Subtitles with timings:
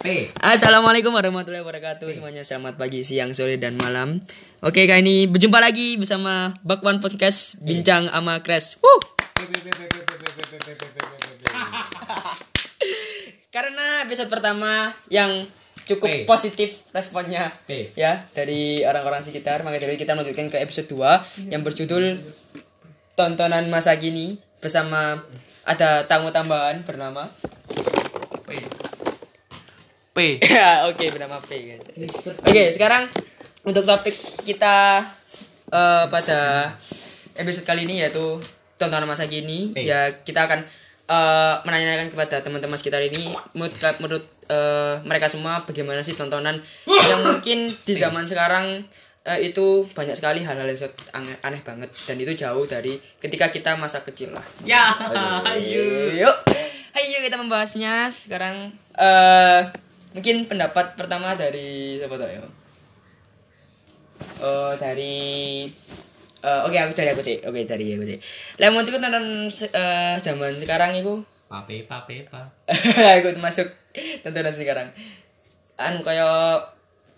[0.00, 0.32] P.
[0.40, 4.16] Assalamualaikum warahmatullahi wabarakatuh semuanya selamat pagi siang sore dan malam
[4.64, 9.00] Oke kali ini berjumpa lagi bersama Bakwan Podcast Bincang ama Crash Wuh!
[13.54, 15.44] Karena episode pertama yang
[15.84, 16.24] cukup P.
[16.24, 17.92] positif responnya P.
[17.92, 22.16] ya dari orang-orang sekitar maka dari itu kita melanjutkan ke episode 2 yang berjudul
[23.20, 25.20] tontonan masa kini bersama
[25.68, 27.28] ada tamu tambahan bernama
[30.20, 30.36] P.
[30.52, 31.80] Ya oke bernama P guys
[32.44, 33.08] oke sekarang
[33.64, 34.12] untuk topik
[34.44, 35.00] kita
[35.72, 36.68] eh, pada
[37.40, 38.36] episode kali ini yaitu
[38.76, 39.88] tontonan masa kini P.
[39.88, 40.60] ya kita akan
[41.08, 47.20] eh, menanyakan kepada teman-teman sekitar ini menurut menurut eh, mereka semua bagaimana sih tontonan yang
[47.24, 48.84] mungkin di zaman sekarang
[49.24, 53.72] eh, itu banyak sekali hal-hal yang aneh, aneh banget dan itu jauh dari ketika kita
[53.80, 54.92] masa kecil lah Ya.
[55.48, 56.12] Ayo.
[56.12, 56.36] Yuk.
[56.92, 59.64] Ayo kita membahasnya sekarang eh
[60.10, 62.40] mungkin pendapat pertama dari siapa tuh ya?
[64.40, 65.16] Eh dari
[66.40, 67.38] eh oke aku dari aku sih.
[67.44, 68.18] Oke dari aku sih.
[68.58, 72.46] Lah menurutku tonton eh zaman sekarang itu Pape, pape, pa.
[73.18, 73.66] aku masuk
[74.22, 74.86] tontonan sekarang.
[75.82, 76.62] Anu kayak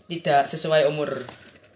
[0.09, 1.13] tidak sesuai umur.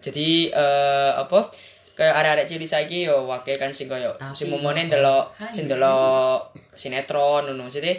[0.01, 1.53] Jadi eh apa?
[1.97, 7.45] Kayak arek-arek cilik saiki yo wake kan sing koyo sing momone ndelok sing ndelok sinetron
[7.45, 7.69] ngono.
[7.69, 7.93] Jadi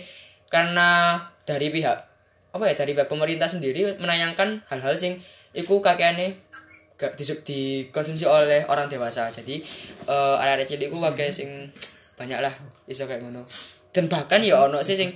[0.49, 2.06] karena dari pihak
[2.57, 5.13] apa ya dari pemerintah sendiri menayangkan hal-hal sing
[5.53, 6.41] iku kakeane
[6.97, 9.29] gak disuk dikonsumsi oleh orang dewasa.
[9.29, 9.61] Jadi
[10.09, 11.69] eh arek-arek cilik iku wake sing
[12.17, 12.49] banyak lah
[12.89, 13.45] iso kayak ngono.
[13.93, 15.13] Dan bahkan ya ono sih sing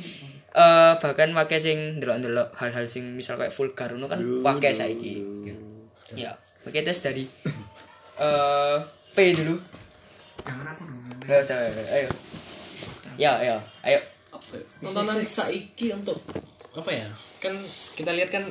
[0.53, 5.25] eh bahkan wake sing ndelok-ndelok hal-hal sing misal kayak vulgar ngono kan wake saiki.
[6.13, 6.37] Ya,
[6.69, 7.25] oke tes dari
[8.21, 8.77] eh
[9.11, 9.57] P dulu.
[10.45, 11.01] Jangan aku dulu.
[11.25, 11.41] Ayo,
[11.89, 12.09] ayo.
[13.17, 13.99] Ya, ya, ayo.
[14.81, 16.17] tontonan saiki untuk
[16.73, 17.07] apa ya
[17.41, 17.53] kan
[17.97, 18.45] kita lihat kan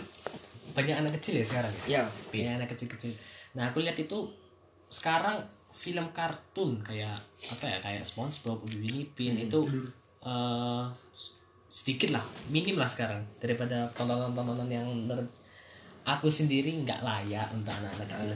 [0.74, 2.02] banyak anak kecil ya sekarang Ya.
[2.34, 3.14] banyak anak kecil-kecil
[3.55, 4.30] nah aku lihat itu
[4.91, 5.38] sekarang
[5.70, 7.14] film kartun kayak
[7.55, 9.61] apa ya kayak SpongeBob Upin Ipin itu
[10.20, 10.84] eh,
[11.70, 15.30] sedikit lah minim lah sekarang daripada tontonan-tontonan yang menurut
[16.02, 18.34] aku sendiri nggak layak untuk anak-anak kecil.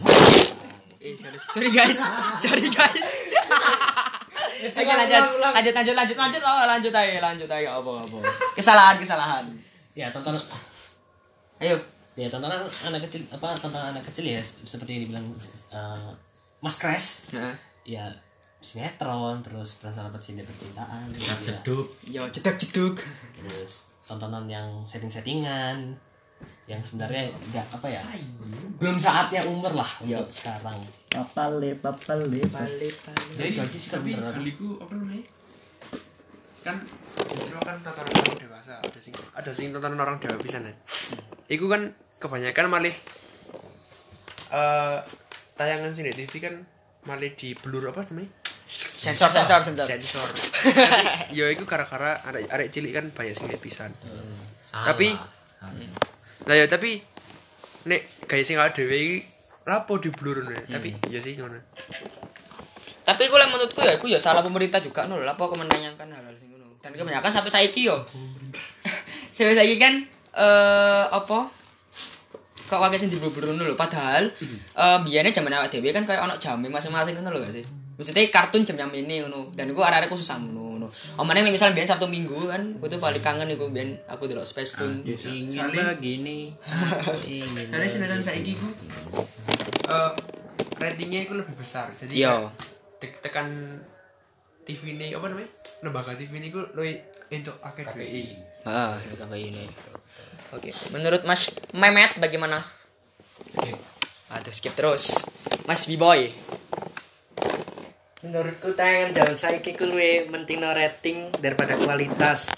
[1.04, 1.12] Eh,
[1.52, 2.00] sorry, guys.
[2.40, 3.06] Sorry guys.
[4.64, 5.20] Oke, lanjut,
[5.52, 8.18] lanjut, lanjut, lanjut, lanjut, oh, lanjut aja, lanjut aja, apa, apa.
[8.56, 9.44] Kesalahan, kesalahan.
[9.94, 10.42] Ya tontonan
[11.56, 11.78] Ayo.
[12.14, 15.26] ya tontonan anak kecil apa tontonan anak kecil ya seperti yang dibilang
[15.70, 16.10] eh,
[16.58, 18.10] Mas Crash Nah, ya
[18.58, 21.36] sinetron terus persahabat cinta percintaan ya.
[21.44, 21.84] Jeduk.
[22.02, 22.96] yo, cedak ceduk.
[23.36, 25.92] terus tontonan yang setting settingan
[26.64, 28.02] yang sebenarnya nggak apa ya
[28.76, 30.76] belum saatnya umur lah untuk sekarang
[31.08, 32.94] papale papale Balik, balik.
[33.36, 34.32] jadi aja sih kan Tapi beneran.
[34.80, 35.24] apa namanya?
[36.64, 36.76] Kan
[37.34, 40.74] justru kan tontonan orang dewasa ada sing ada sing tontonan orang dewasa bisa nih.
[41.50, 42.94] Iku kan kebanyakan malih
[44.54, 44.98] eh
[45.58, 46.54] tayangan sini TV kan
[47.04, 48.30] malih di blur apa namanya?
[48.74, 49.86] Sensor, sensor, sensor.
[49.86, 50.28] sensor.
[51.36, 53.92] Yo iku gara-gara arek arek cilik kan banyak sing pisan.
[54.66, 54.94] Salah.
[54.94, 55.14] Tapi
[56.44, 57.00] Nah ya tapi
[57.88, 59.18] nek gaya sing dhewe iki
[59.64, 60.68] lapo di blur nih.
[60.68, 61.56] Tapi ya sih ngono.
[63.04, 65.24] Tapi gue menurutku ya, gue ya salah pemerintah juga nol.
[65.28, 66.53] Apa aku menanyakan hal-hal sing.
[66.84, 67.96] Dan kebanyakan sampai saiki yo.
[69.34, 71.48] sampai saiki kan eh apa?
[72.64, 73.72] Kok wae sing diburu-buru lho.
[73.72, 74.28] Padahal
[74.74, 77.64] eh biyane zaman awake dhewe kan kayak ono jame masing-masing ngono lho gak sih?
[77.94, 79.48] Maksudnya kartun jam jam ini ngono.
[79.52, 80.76] Dan gue arek-arek khusus ngono.
[80.76, 80.86] ngono.
[81.16, 84.76] Omane misal biyen Sabtu Minggu kan, gue tuh paling kangen iku biyen aku delok Space
[84.76, 85.00] Tune.
[85.00, 86.52] ingin Soalnya- begini
[87.24, 88.68] ingin Soalnya sinetron saiki ku
[89.84, 90.10] eh
[90.74, 91.88] ratingnya itu lebih besar.
[91.94, 92.50] Jadi Iya.
[93.00, 93.78] tekan
[94.64, 95.48] TV ini apa namanya?
[95.84, 96.82] Lembaga TV ini ku lo
[97.28, 97.84] untuk akeh.
[98.64, 99.68] Ah, kayak ini.
[100.56, 102.64] Oke, menurut Mas Memet bagaimana?
[103.52, 103.76] Skip.
[104.32, 105.28] Aduh, skip terus.
[105.68, 106.32] Mas B-boy.
[108.24, 112.48] menurutku tayangan zaman saiki ku luwih mentingno rating daripada kualitas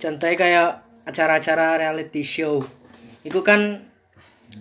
[0.00, 0.68] contohnya kayak
[1.04, 2.64] acara-acara reality show
[3.28, 3.84] itu kan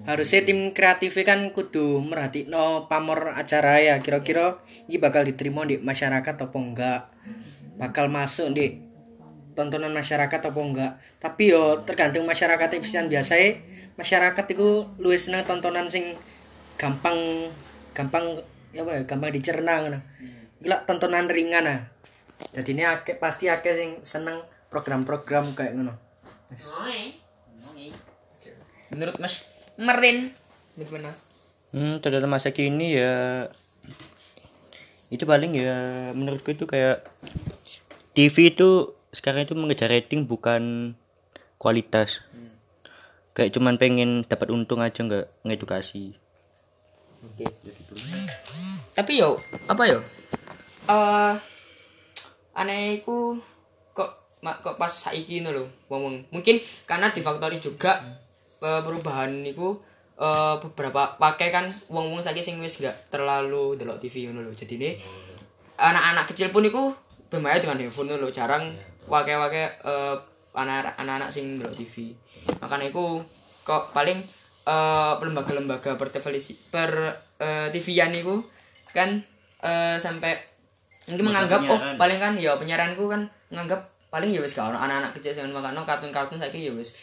[0.08, 4.00] harusnya tim kreatifnya kan kudu merhatikno pamor acara ya.
[4.00, 7.12] Kira-kira ini bakal diterima di masyarakat atau enggak?
[7.78, 8.84] Bakal masuk di
[9.56, 11.00] tontonan masyarakat atau enggak?
[11.20, 13.36] Tapi yo tergantung masyarakat pisan biasa
[13.98, 16.14] masyarakat itu luwih seneng tontonan sing
[16.78, 17.50] gampang
[17.98, 20.00] gampang ya apa ya gampang dicerna ngono.
[20.62, 21.82] Gila tontonan ringan ah.
[22.54, 25.98] Jadi ini akeh pasti akeh sing seneng program-program kayak ngono.
[28.94, 30.34] Menurut Mas Merin
[30.74, 31.14] bagaimana?
[31.70, 33.46] Hmm, tontonan masa kini ya
[35.08, 37.06] itu paling ya menurutku itu kayak
[38.12, 40.94] TV itu sekarang itu mengejar rating bukan
[41.62, 42.26] kualitas.
[43.38, 46.18] Kayak cuman pengen dapat untung aja nggak ngedukasi.
[48.98, 49.38] Tapi yo
[49.70, 50.02] apa yo?
[50.90, 51.34] Eh
[52.58, 53.38] aneh iku
[53.94, 55.64] kok kok pas saiki ngono lho
[55.94, 56.58] wong mungkin
[56.90, 58.02] karena difaktori juga
[58.62, 59.78] eh, perubahan niku
[60.18, 64.54] eh, beberapa pakai kan wong-wong saiki sing wis gak terlalu delok TV ngono lho.
[64.54, 64.98] Jadine
[65.78, 66.90] anak-anak kecil pun iku
[67.30, 68.74] bermain dengan handphone lho jarang
[69.08, 69.78] wake-wake
[70.58, 72.12] anak- anak-anak sing delok TV
[72.58, 73.22] makanya iku
[73.62, 74.18] kok paling
[74.66, 76.90] eh, lembaga-lembaga per televisi per
[77.38, 78.42] eh, TV-an niku
[78.96, 79.22] kan
[79.62, 80.34] eh, sampai
[81.08, 83.22] mungkin menganggap oh paling kan ya penyiaranku kan
[83.54, 86.96] menganggap paling ya wis gak ono anak-anak kecil sing makano kartun-kartun saiki ya wis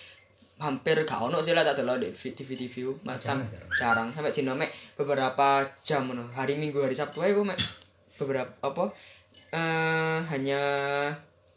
[0.62, 3.42] hampir gak ono sih lah tak delok di TV TV macam
[3.74, 6.30] jarang sampai dino mek beberapa jam ngono.
[6.30, 7.58] Hari Minggu hari Sabtu ae mek.
[8.14, 8.84] Beberapa apa?
[9.50, 10.60] Eh hanya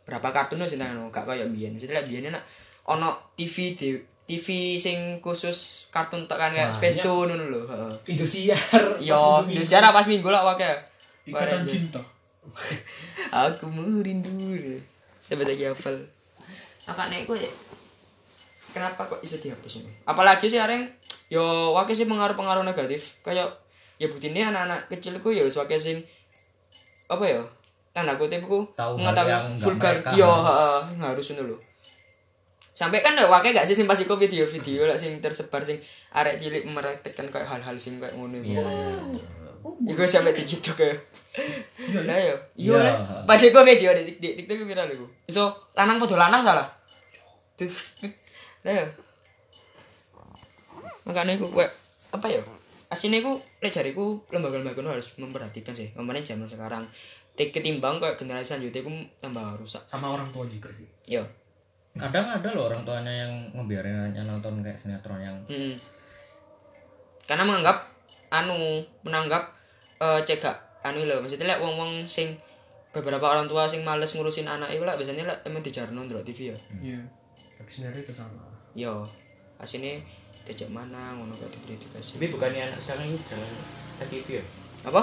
[0.08, 1.78] berapa kartun sih nang gak kaya biyen.
[1.78, 2.42] Setelah biyen nak
[2.90, 3.90] ono TV di
[4.28, 7.94] TV sing khusus kartun tok kan kayak Space Tune ngono lho heeh.
[8.12, 8.60] Indosiar
[9.00, 10.74] Yo, Indonesia pas minggu lah wae.
[11.28, 12.00] ikatan cinta
[13.44, 14.32] Aku merindu.
[15.20, 16.00] Siapa lagi hafal?
[16.88, 17.67] Akak nek kowe
[18.78, 19.92] kenapa kok bisa dihapus ini?
[20.06, 20.86] Apalagi sih areng
[21.28, 23.50] yo wakil sih pengaruh-pengaruh negatif kayak
[24.00, 26.00] ya buktinya anak-anak kecil ku ya wakil sing
[27.12, 27.42] apa ya
[27.92, 30.48] tanda kutip ku Tahu hal mengetahui vulgar yo harus.
[30.48, 31.58] heeh, harus lho
[32.78, 35.82] sampai kan wakil gak sih sing pas iku video-video lah sing tersebar sing
[36.14, 38.62] arek cilik meraktekkan kayak hal-hal sing kayak ngono iku.
[39.90, 40.94] Iku sampai dicetuk ke.
[42.06, 42.38] Lah yo.
[42.54, 42.78] Iya.
[42.78, 42.94] Iya.
[43.26, 45.10] Pas iku video di di TikTok viral iku.
[45.26, 46.70] Iso lanang padha lanang salah.
[48.68, 48.86] Yo.
[51.08, 51.72] Makanya iku kayak
[52.12, 52.42] apa ya?
[52.92, 55.92] Asine iku lek jariku lembaga-lembaga itu harus memperhatikan sih.
[55.96, 56.84] Kemarin zaman sekarang
[57.38, 58.92] Tik ketimbang kayak generasi selanjutnya iku
[59.22, 59.86] tambah rusak.
[59.86, 61.22] sama orang tua juga sih Yo.
[61.94, 65.78] kadang ada loh orang tuanya yang ngebiarin anaknya nonton kayak sinetron yang Mm.
[67.30, 67.78] Karena menganggap
[68.34, 69.54] anu menanggap
[70.02, 72.34] eh cegak anu lho maksudnya lek wong-wong sing
[72.90, 76.50] beberapa orang tua sing males ngurusin anak itu lah biasanya lah emang dijarno ndelok TV
[76.54, 76.58] ya.
[76.82, 77.02] iya
[77.54, 78.47] tapi sebenarnya itu sama
[78.78, 79.10] Yo,
[79.58, 80.06] asine
[80.46, 82.22] diajak mana ngono gak diberi dikasih.
[82.22, 83.50] tapi bukannya anak sekarang itu jangan
[83.98, 84.44] lihat TV ya
[84.86, 85.02] Apa?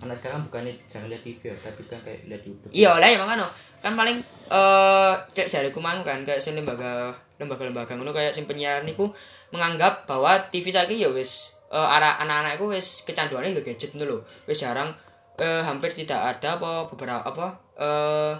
[0.00, 3.18] anak sekarang bukannya jangan lihat TV ya tapi kan kayak lihat YouTube Iya lah ya
[3.18, 3.50] makanya
[3.82, 7.10] kan paling eh cek jariku mang kan kayak sing lembaga
[7.42, 9.10] lembaga-lembaga ngono kayak sing penyiaran niku
[9.50, 14.22] menganggap bahwa TV saiki ya wis eh, arah anak-anak iku wis kecanduannya ke gadget lho.
[14.46, 14.94] Wis jarang
[15.36, 18.34] eh, hampir tidak ada apa beberapa apa eh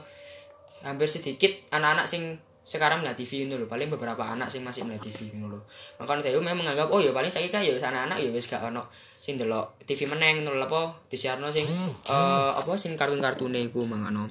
[0.87, 2.39] hampir sedikit anak-anak sing
[2.71, 3.67] sekarang melihat TV ngono lho.
[3.67, 5.61] Paling beberapa anak sing masih melihat TV ngono lho.
[5.99, 8.87] Makanya saya memang menganggap oh ya paling saiki kan ya anak-anak ya wis gak ono
[9.19, 11.67] sing delok TV meneng ngono apa disiarno sing
[12.07, 14.31] eh apa sing kartun-kartune iku mangano.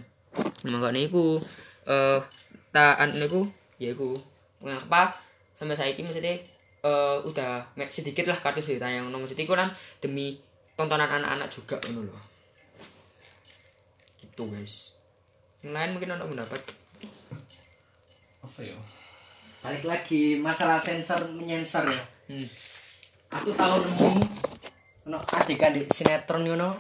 [0.63, 1.35] Makanya iku
[1.83, 2.23] eh
[2.71, 3.41] tak anu iku
[3.75, 4.15] ya iku
[4.63, 5.19] mengapa
[5.51, 6.39] sampai saiki maksudnya
[6.79, 9.67] eh udah sedikit lah kartun sing ditayang maksudnya iku kan
[9.99, 10.39] demi
[10.79, 12.19] tontonan anak-anak juga ngono lho.
[14.23, 14.95] Itu guys.
[15.59, 16.78] Yang lain mungkin ono pendapat.
[18.49, 18.77] Apa ya?
[19.61, 22.01] Balik lagi masalah sensor menyensor ya.
[22.29, 22.47] Hmm.
[23.29, 24.09] aku tahu nemu.
[25.09, 26.73] Ono adegan di sinetron ngono.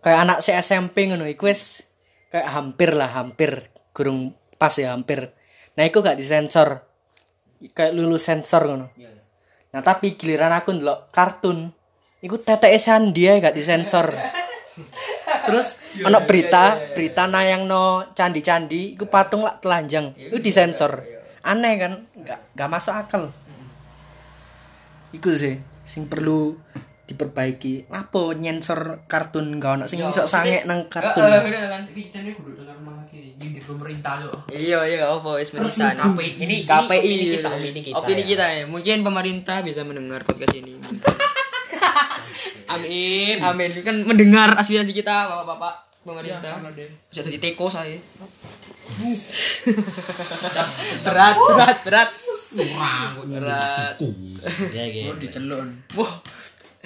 [0.00, 1.84] Kayak anak si SMP ngono iku wis
[2.32, 3.68] kayak hampir lah hampir.
[3.92, 5.36] Gurung pas ya hampir.
[5.76, 6.88] Nah iku gak disensor.
[7.76, 8.88] Kayak lulus sensor ngono.
[9.72, 11.72] Nah tapi giliran aku ndelok kartun.
[12.24, 14.08] Iku tetek Sandi ae gak disensor
[15.46, 21.00] terus ono berita berita nayang no candi-candi iku patung lah telanjang itu disensor
[21.46, 21.92] aneh kan
[22.26, 23.30] gak gak masuk akal
[25.14, 26.58] iku sih sing perlu
[27.06, 31.22] diperbaiki apa nyensor kartun gak ono sing iso sange nang kartun
[33.36, 34.32] lagi di pemerintah yo.
[34.50, 35.94] Iya iya gak apa wis menisan.
[35.94, 36.30] KPI.
[36.40, 36.98] Ini KPI.
[36.98, 38.28] Opini kita, opini kita, Opini ya.
[38.28, 38.64] kita ya.
[38.66, 40.74] Mungkin pemerintah bisa mendengar podcast ini.
[42.68, 43.70] amin Amin.
[43.82, 45.74] Kan mendengar aspirasi kita Bapak-bapak
[46.06, 46.62] pemerintah.
[46.72, 46.90] Den.
[47.10, 47.98] Bisa jadi teko saya.
[51.04, 52.10] berat, berat, berat.
[53.26, 53.96] Berat.
[54.70, 55.60] ya gitu Lo diceluk.
[55.98, 56.12] Wah,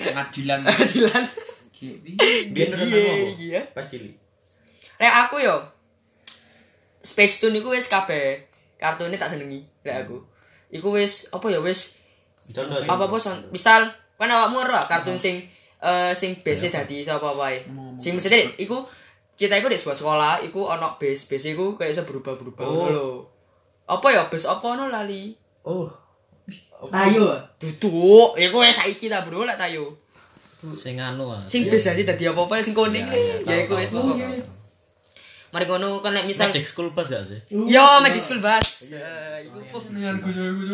[0.01, 0.65] Pengadilan.
[0.65, 1.25] keadilan.
[2.53, 3.01] biar Iya,
[3.41, 3.61] iya.
[3.73, 4.13] pas cilik
[5.01, 5.57] Lek aku yo
[7.01, 8.45] Space Tune iku wis kabeh
[8.77, 10.21] kartune tak senengi lek aku.
[10.69, 11.97] Iku wis apa ya wis
[12.85, 13.17] apa apa
[13.49, 13.89] misal
[14.21, 15.41] kan awakmu ora kartun sing
[15.81, 17.65] eh sing base dadi sapa wae.
[17.97, 18.85] Sing mesti iku
[19.35, 23.09] cita iku di sebuah sekolah iku ono base base iku kayak iso berubah-berubah ngono lho.
[23.89, 25.33] Apa ya base apa ono lali?
[25.65, 25.89] oh
[26.89, 29.97] tayo Duduk, iku wis saiki ta bro lek tayo.
[30.77, 33.75] sing anu ah Sing base dadi dadi apa-apa sing kuning Iya, iya, ya tahu, iku
[33.81, 34.17] wis pokok.
[35.51, 37.41] Mari ngono kan nek misal Magic School Bus gak sih?
[37.51, 38.93] Yo Magic School Bus.
[38.93, 39.83] Ya, iku puh.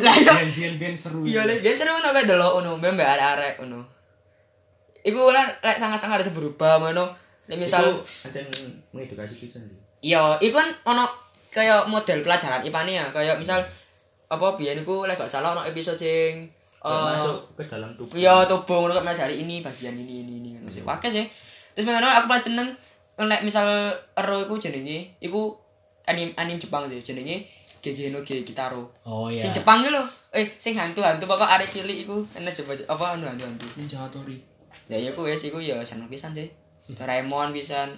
[0.05, 1.25] Lah yo bian bian seru.
[1.25, 3.81] iya lek biasa ngono kae delok ngono, mbek mbek arek-arek ngono.
[5.07, 7.07] Iku lah lek sangat-sangat harus berubah ngono.
[7.47, 8.43] Nek misal Ada
[8.91, 9.79] mengedukasi kita sih.
[10.03, 11.07] Iya, iku kan ono
[11.55, 13.63] kayak model pelajaran IPA ya, kayak misal
[14.27, 16.51] apa biyen iku lek gak salah ono episode sing
[16.83, 18.19] eh, masuk ke dalam tubuh.
[18.19, 20.83] Iya, tubuh ngono kan pelajari ini bagian ini ini ini ngono sih.
[20.83, 21.25] Pakai sih.
[21.79, 22.69] Terus ngono aku paling seneng
[23.17, 25.55] nek misal ero iku jenenge iku
[26.11, 27.47] anim anim Jepang sih jenenge
[27.81, 28.83] Gege no Ge Kitaro.
[29.07, 29.39] Oh iya.
[29.39, 30.03] Sing Jepang iki lho.
[30.35, 33.67] Eh, sing hantu-hantu pokok arek cilik iku enak coba apa anu hantu-hantu.
[33.79, 34.56] Ninja Hattori.
[34.87, 36.47] Ya ya ku wis iku ya seneng pisan sih.
[36.95, 37.90] Doraemon pisan.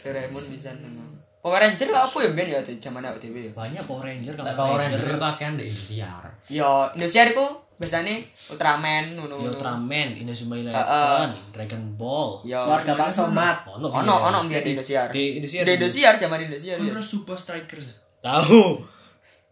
[0.00, 1.04] Doraemon pisan ngono.
[1.46, 3.52] Power Ranger lah apa ya ben ya zaman awake dhewe ya.
[3.54, 6.26] Banyak Power Ranger kalau Power Ranger pakaian di Indosiar.
[6.50, 8.16] Ya Indonesia iku biasanya
[8.50, 9.36] Ultraman ngono.
[9.38, 10.56] Ya, Ultraman, Inazuma.
[10.58, 12.42] Eleven, Dragon Ball.
[12.42, 13.56] Ya Keluarga Pak Somat.
[13.68, 15.06] Ono ono ono biar di Indonesia.
[15.12, 15.60] Di Indonesia.
[15.62, 16.38] Di Indonesia zaman.
[16.40, 16.74] Kan dia.
[16.80, 17.86] terus Super Strikers.
[18.24, 18.95] Tahu.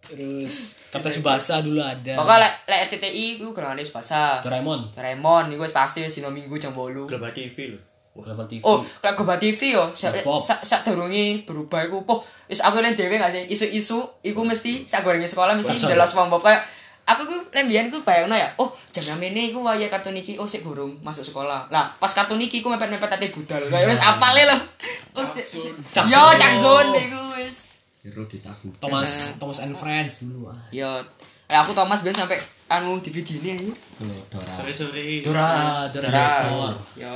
[0.05, 0.55] Terus
[0.89, 2.15] Kata Subasa dulu ada.
[2.15, 4.39] Pokoknya lek lek RCTI iku golongane bahasa.
[4.41, 7.09] Doraemon, Doraemon iku wis pasti wis dino Minggu jam 8.
[7.09, 7.83] Global TV loh.
[8.15, 8.63] Global TV.
[8.63, 10.15] Oh, lek Goba TV yo sak
[10.61, 15.03] sak durunge berubah iku poh wis aku len dhewe gak sih isu-isu iku mesti sak
[15.03, 16.63] gorenge sekolah mesti ndelok SpongeBob kayak
[17.05, 20.47] aku ku len biyen ku bayangno ya oh jam ramene iku waya kartun iki oh
[20.47, 24.47] sik gurung masuk sekolah lah pas kartun iki ku mepet-mepet ate budal kayak wis apale
[24.47, 24.57] lho
[25.17, 26.39] oh sik sik- Cak yo Sun.
[26.39, 27.74] Cak Sun iku wis
[28.05, 28.69] Hero ditabu.
[28.79, 30.59] Thomas Thomas and Friends dulu ah.
[30.69, 30.89] yo
[31.49, 32.37] lah aku Thomas biasa sampai
[32.69, 33.73] anu DVD ini aja
[34.29, 34.53] Dora.
[34.61, 35.25] Sore-sore.
[35.25, 35.49] Dora
[35.89, 36.21] Dora Dora.
[36.21, 36.75] Explorer.
[37.01, 37.15] yo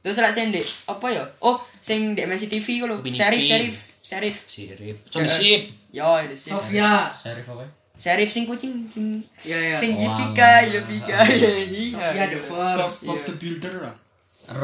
[0.00, 3.42] terus lek sing Dek, apa ya oh sing MNC TV ku lho Sheriff.
[3.42, 4.98] Sheriff Sheriff Sheriff.
[5.10, 5.62] Johnny Ship.
[5.90, 7.10] yo ini sih Sofia.
[7.12, 7.66] Sheriff apa?
[8.00, 9.76] Sheriff sing kucing sing Iya, iya.
[9.76, 13.04] sing Oh, yipika yipika Sofia iya the Bob, first.
[13.04, 13.94] Bob the Builder lah.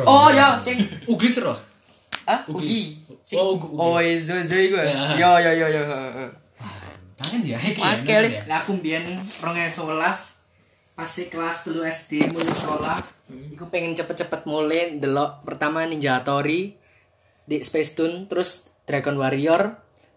[0.09, 1.53] oh ya sing Ugi seru.
[2.27, 2.41] Ah.
[2.47, 5.15] Ugi sing Oh, oh iya, zo zo iku Ya.
[5.17, 6.31] yo yo yo yo heeh.
[7.17, 7.57] Kangen ya.
[7.57, 8.29] iki ya, Li.
[8.37, 8.43] ya.
[8.45, 9.03] Lah aku mbiyen
[9.41, 10.37] 2011
[10.93, 12.97] pas si kelas 3 SD mulai sekolah,
[13.53, 16.73] iku pengen cepet-cepet mulai ndelok pertama Ninja Hattori
[17.45, 19.77] di Space Tune terus Dragon Warrior.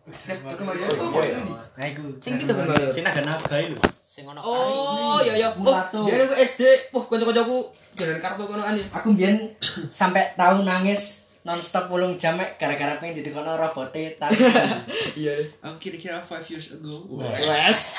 [0.09, 2.01] Nah, iku.
[2.17, 2.89] sing gitu kan Bang.
[2.89, 3.77] Sini ada naga itu.
[4.09, 5.77] sing ono oh iya iya oh
[6.09, 9.53] dia aku SD wah kanca-kancaku jalan kartu kono ani Aku mbiyen
[9.93, 14.37] sampai tahu nangis nonstop pulung jam gara-gara pengen ditekono robote tapi
[15.19, 17.09] iya Aku kira-kira 5 years ago.
[17.17, 17.97] wes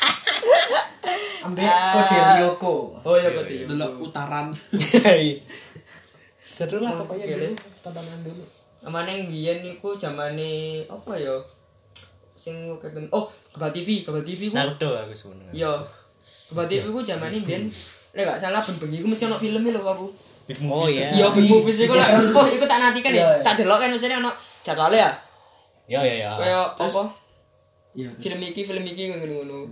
[1.44, 1.90] ambek Ah.
[1.96, 2.74] kode Ryoko.
[3.00, 4.54] oh iya berarti Delok utaran.
[6.40, 7.48] seru lah pokoknya gitu
[7.80, 8.44] tontonan dulu
[8.80, 11.36] Amane yang biyen niku zamane apa ya?
[12.32, 14.56] Sing keten oh, Kebal TV, Kebal TV ku.
[14.56, 15.52] Naruto aku sebenarnya.
[15.52, 15.72] Iya.
[16.48, 17.68] Kebal TV ku zamane biyen
[18.10, 20.08] lek gak salah ben-bengi ku mesti ono filmnya lho aku.
[20.50, 20.98] Big Oh movie.
[20.98, 21.06] iya.
[21.14, 22.06] Iya, big movies iku lah.
[22.10, 23.28] Oh, iku tak nantikan Iya, ya.
[23.38, 23.44] iya.
[23.46, 24.30] Tak delok kan mesti ono
[24.60, 25.10] jadwalnya ya.
[25.86, 26.30] Ya ya ya.
[26.34, 27.02] Kayak apa?
[27.94, 28.10] Iya.
[28.18, 29.70] Film iki, film iki ngono-ngono.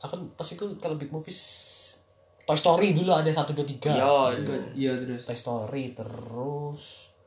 [0.00, 1.38] Aku pas itu kalau big movies
[2.42, 3.86] Toy Story dulu ada 1 2 3.
[3.88, 4.52] Iya, itu.
[4.74, 5.22] Iya terus.
[5.26, 6.82] Toy Story terus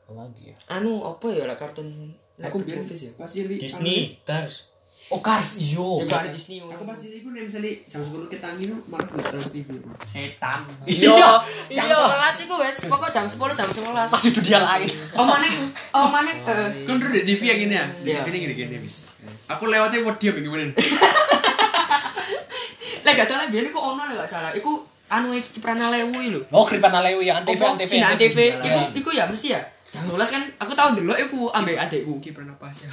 [0.06, 0.56] apa lagi ya?
[0.70, 3.12] Anu apa ya lah kartun Aku big biar movies ya.
[3.56, 4.68] Disney, Cars.
[5.06, 6.02] Oh Cars iyo.
[6.02, 6.58] Ya kan Disney.
[6.58, 9.68] Aku pas cilik ku nek misale jam 10 ketangi nu malas nang TV.
[10.02, 10.66] Setan.
[10.82, 11.14] Iya,
[11.70, 14.10] jam 11 iku wes, pokok jam 10 jam 11.
[14.10, 14.90] Masih dunia lain.
[15.14, 15.46] Oh mana?
[15.94, 16.34] Oh mana?
[16.34, 17.86] eh, Kan udah di TV yang ini ya.
[18.02, 18.18] Di Iya.
[18.20, 19.14] TV ini gini-gini bis.
[19.46, 20.74] Aku lewatnya wedi apa gimana?
[23.06, 24.50] Lek gak salah biyen iku ono lek gak salah.
[24.50, 26.40] Iku anu iki Prana Lewu lho.
[26.50, 27.78] Oh Kripan Alewi yang antv Apa?
[27.78, 27.86] antv.
[27.86, 28.58] Sina TV.
[28.58, 29.62] Iku iku ya mesti ya.
[29.96, 32.20] Jam 12 kan aku tau ndelok iku ambek adekku.
[32.20, 32.92] Ki pernah pas ya.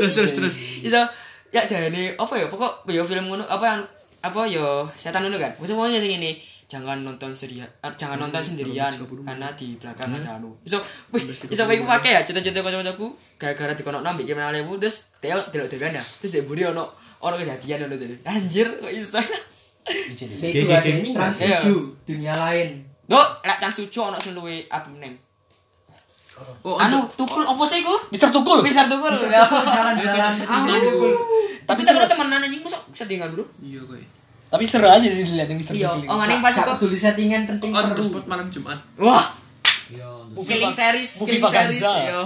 [0.00, 0.56] terus terus terus.
[0.84, 1.00] Iso
[1.48, 3.80] ya jane apa ya pokok ya film ngono apa yang
[4.20, 5.56] apa ya setan ngono kan.
[5.56, 6.36] Maksudnya sing ini
[6.68, 10.80] jangan nonton sendirian ah, jangan nonton sendirian karena di belakang ada anu iso
[11.12, 15.68] wih iso iku pakai ya cerita-cerita kanca-kancaku gara-gara dikono nambah gimana lewu terus dia delok
[15.68, 16.88] dewean ya terus dia buri ono
[17.20, 19.20] ono kejadian ono jadi anjir kok iso
[19.82, 21.58] Iku gak sih Trans Iya.
[21.58, 22.86] 7 dunia lain.
[23.12, 25.14] Dok, lek tas tujuh ono sing luwe apem neng.
[26.64, 27.92] Oh, Anu, tukul opo sih ku?
[28.10, 28.64] Mister Tukul.
[28.64, 29.12] Bisa tukul.
[29.28, 29.44] ya.
[29.76, 30.32] Jalan-jalan.
[31.62, 33.44] Tapi saya temenan anjing mosok settingan bro.
[33.60, 34.00] Iya kowe.
[34.48, 36.08] Tapi seru aja sih dilihatin Mister Iya, Tukul.
[36.08, 36.74] oh maning pas iku.
[36.74, 38.02] peduli settingan penting On seru.
[38.02, 38.80] spot malam Jumat.
[38.96, 39.28] Wah,
[39.86, 41.80] Iya, killing series, killing series.
[41.80, 42.20] Iya.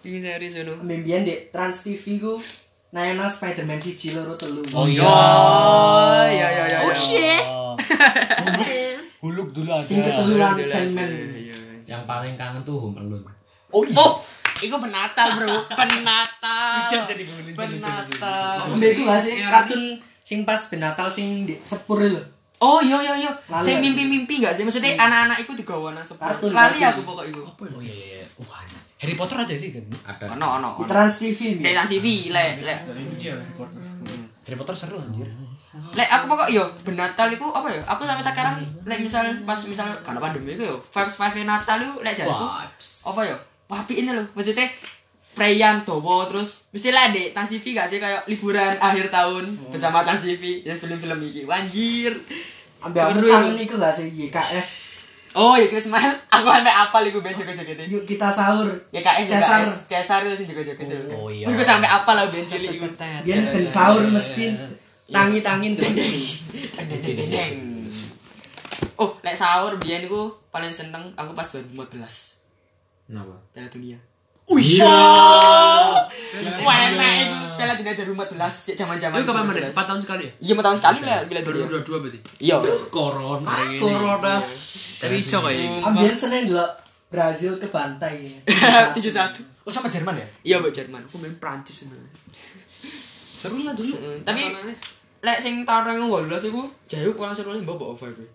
[0.00, 0.74] Killing series ngono.
[0.82, 2.34] Mbiyen di Trans TV ku
[2.90, 4.64] nayana Spider-Man siji loro telu.
[4.72, 5.04] Oh iya.
[5.04, 6.78] Oh, iya iya iya.
[6.82, 7.44] Oh shit.
[9.24, 9.80] Huluk dulu ada.
[9.80, 11.08] Sing keteluran Sandman.
[11.88, 13.24] Yang paling kangen tuh Home Alone.
[13.72, 13.96] Oh iya.
[13.96, 14.20] Oh,
[14.60, 15.56] iku penatal, Bro.
[15.72, 16.84] Penatal.
[16.84, 17.56] Hujan jadi gue.
[17.56, 18.68] Penatal.
[18.76, 19.82] Mbak iku gak sih kartun
[20.24, 22.20] sing pas benatal sing di sepur lho.
[22.60, 23.32] Oh iya iya iya.
[23.48, 23.64] Aku.
[23.80, 24.64] mimpi-mimpi gak sih?
[24.64, 26.36] Maksudnya anak-anak iku digawa nang sekolah.
[26.36, 27.40] Kartun, Lali aku pokok iku.
[27.44, 28.06] Oh iya iya.
[28.20, 28.26] iya.
[28.44, 28.60] Wah,
[29.00, 29.84] Harry Potter ada sih kan?
[30.04, 30.68] ada Ono ono.
[30.80, 32.78] Di Trans TV nang CV lek lek.
[34.44, 35.28] Harry Potter seru anjir.
[35.92, 37.80] Lek aku pokok yo ben Natal iku apa ya?
[37.86, 42.02] Aku sampai sekarang lek misal pas misal karena pandemi iku yo vibes vibes Natal iku
[42.02, 42.14] lek.
[42.16, 42.88] Vibes.
[43.06, 43.36] Apa yo?
[43.64, 44.26] Wapi ini loh.
[44.32, 44.68] Maksudnya
[45.34, 50.06] Preyan Dowo terus mesti lah dek Trans TV gak sih kayak liburan akhir tahun bersama
[50.06, 52.14] Trans TV ya film-film iki anjir
[52.78, 54.70] Ambil aku kangen iku gak sih YKS.
[55.34, 58.70] oh ya Chris aku sampe apal iku ben joget-joget Yuk kita sahur.
[58.94, 59.60] ya KS ya Cesar.
[59.66, 61.50] Cesar itu sing joget-joget itu Oh, iya.
[61.50, 64.54] Gue sampe apal lah ben cilik iku Biar ben sahur mesti
[65.06, 65.84] tangi-tangin tuh.
[65.90, 67.56] Deng.
[68.94, 71.98] Oh, lek sahur biyen iku paling seneng aku pas 2014
[73.04, 73.34] Kenapa?
[73.50, 73.98] Piala Dunia.
[74.46, 74.80] Wih.
[74.80, 76.06] Wah,
[76.86, 79.18] enak iku Piala Dunia 2014 cek zaman-zaman.
[79.18, 79.60] Itu kapan mana?
[79.66, 79.74] 2014.
[79.74, 80.32] 4 tahun sekali ya?
[80.38, 81.64] Iya, mau tahun sekali lah Piala Dunia.
[81.68, 82.56] 2022 berarti Iya.
[82.88, 83.52] Corona.
[83.76, 84.34] Corona
[84.94, 86.64] Tapi iso kayak Ambil seneng dulu
[87.08, 88.30] Brazil ke bantai.
[88.96, 89.64] 71.
[89.64, 90.26] Oh sama Jerman ya?
[90.44, 91.02] Iya, Mbak Jerman.
[91.08, 92.10] Aku main Prancis sebenarnya
[93.44, 93.92] Seru lah dulu.
[93.92, 94.42] Mm, Tapi
[95.20, 98.28] lek sing tahun 2018 iku jauh kurang seru mbok mbok over kuwi.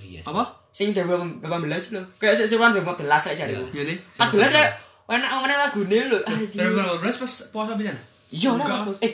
[0.00, 0.32] Iya sih.
[0.32, 0.44] Apa?
[0.72, 1.44] Sing 2018
[1.92, 2.00] lho.
[2.16, 3.64] Kayak sik seruan 2015 lek jariku.
[3.72, 4.70] Iya nih 14 kayak
[5.04, 6.18] enak ngomongin lagune lho.
[6.24, 6.64] Anjir.
[7.00, 7.92] 2015 pas puasa bisa
[8.32, 8.88] Iya lah.
[9.04, 9.12] Eh,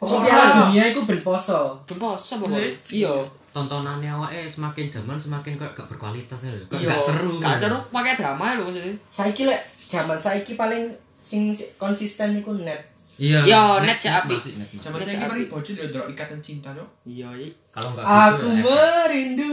[0.00, 1.76] Poso Piala Dunia itu ben poso.
[1.84, 2.68] Puasa pokoknya.
[2.88, 3.14] Iya.
[3.50, 6.90] tontonannya awake semakin zaman semakin kayak gak berkualitas ya Kayak Iya.
[6.94, 8.94] gak seru Gak seru pakai drama lho maksudnya.
[9.10, 9.58] Saiki lek
[9.90, 10.86] zaman saiki paling
[11.18, 12.78] sing konsisten iku net.
[13.20, 14.34] Iya Iya, net cek api.
[14.80, 17.48] Sama saya kemarin bocil ya drop ikatan cinta dong Iya, iya.
[17.68, 19.52] kalau gak Aku gitu ya, merindu.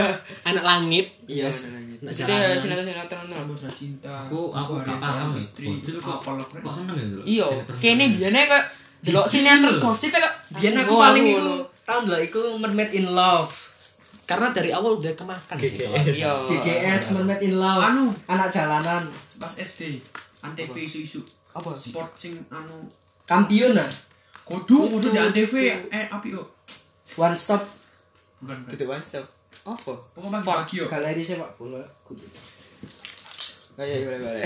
[0.48, 1.06] Anak langit.
[1.24, 1.48] Iya,
[1.96, 3.24] Maksudnya sinetron-sinetron.
[3.26, 7.06] Samudra cinta aku aku gak paham ya istri bocil kok apa lah kok seneng ya
[7.24, 8.62] Iya, kene biyene kok
[9.00, 10.32] delok sinetron gosip kok.
[10.54, 11.48] Biyen aku paling iku
[11.82, 13.48] tahun dulu iku Mermaid in Love.
[14.22, 15.86] Karena dari awal udah kemakan sih.
[15.86, 16.30] Iya.
[16.44, 17.80] GGS Mermaid in Love.
[17.80, 18.06] Anu.
[18.26, 19.02] anak jalanan.
[19.36, 20.00] pas SD
[20.40, 21.20] antv isu-isu
[21.52, 21.72] Apa?
[21.72, 22.88] sport sing anu
[23.26, 23.90] Kampiun nah.
[24.46, 25.54] kudu kudu di antv
[25.90, 26.46] eh api kok
[27.16, 27.62] One stop
[28.44, 28.58] bukan.
[28.68, 29.24] Gitu one stop.
[29.66, 29.92] Apa?
[30.14, 31.80] pokoknya pagi-pagi yo galeri sepak bola.
[33.76, 34.44] Oh iya, boleh boleh.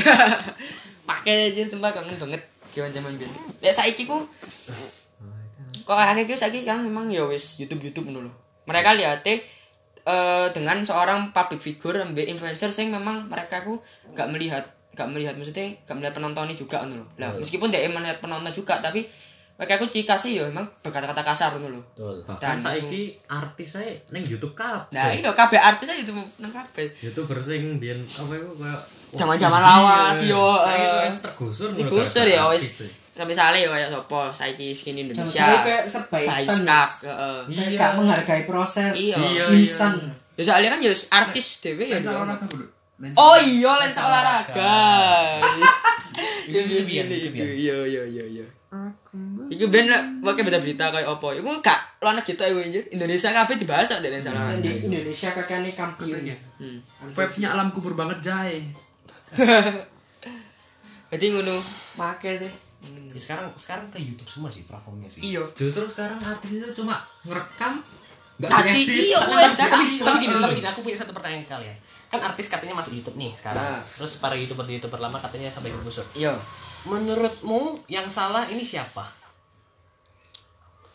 [1.09, 3.31] Pakai aja sumpah kangen banget zaman zaman biyen.
[3.59, 4.25] Lek saiki ku
[5.83, 8.31] kok akhirnya ku saiki sekarang memang ya wis YouTube YouTube lho.
[8.71, 9.43] Mereka lihat eh
[10.55, 13.83] dengan seorang public figure ambil influencer sing memang mereka ku
[14.17, 14.65] gak melihat
[15.01, 17.07] gak melihat maksudnya gak melihat penontonnya juga ngono lho.
[17.17, 19.01] Lah meskipun dia melihat penonton juga tapi
[19.57, 21.83] mereka ku ciri khasnya ya memang berkata-kata kasar ngono lho.
[22.37, 26.89] Dan- saiki artis saya neng YouTube kabeh Nah, iya kabeh artis aja YouTube nang kabeh.
[27.01, 31.91] youtuber sing biyen apa itu kayak Zaman-zaman tinggi lawas, yo, saiki eh, wis tergusur ngono
[31.91, 32.65] gara-gara ya wis.
[32.79, 32.91] sih.
[33.11, 35.27] Nah, misalnya ya kayak sapa saiki skin Indonesia.
[35.37, 36.89] sampai kayak serba instan.
[37.51, 38.95] Kayak gak menghargai proses.
[38.95, 39.17] Iya.
[39.19, 39.93] Iya, Instan.
[40.39, 41.99] Ya soalnya kan ya artis dhewe ya.
[43.01, 44.77] Lensa Oh iya lensa olahraga.
[46.45, 47.07] Itu Iya itu biyen.
[47.09, 48.47] iya iya iya iya.
[49.49, 51.27] Iku ben lah pakai beda berita kayak apa.
[51.33, 52.85] Iku gak luar negeri iku anjir.
[52.91, 54.61] Indonesia kabeh dibahas kok lensa olahraga.
[54.61, 56.23] di Indonesia kakaknya kampiun.
[56.59, 56.79] Hmm.
[57.09, 58.61] vibe-nya alam kubur banget jay
[61.11, 61.57] Jadi ngono
[61.97, 62.53] make sih.
[63.11, 65.21] Ya, sekarang sekarang ke YouTube semua sih platformnya sih.
[65.21, 65.43] Iya.
[65.53, 67.77] justru sekarang artis itu cuma ngerekam
[68.41, 69.05] nggak Tadi ngedit.
[69.05, 71.77] iya Tapi, wes tapi, tapi, tapi gini, tapi gini, aku punya satu pertanyaan ke kalian.
[72.11, 73.63] Kan artis katanya masuk YouTube nih sekarang.
[73.63, 73.81] Nah.
[73.81, 76.03] Terus para youtuber youtuber lama katanya sampai digusur.
[76.13, 76.35] Iya.
[76.83, 79.07] Menurutmu yang salah ini siapa?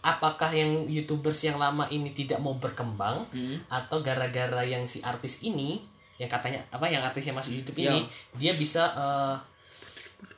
[0.02, 3.26] Apakah yang youtubers yang lama ini tidak mau berkembang
[3.68, 5.82] atau gara-gara yang si artis ini
[6.16, 9.36] yang katanya apa yang artisnya masuk YouTube ini dia bisa eh,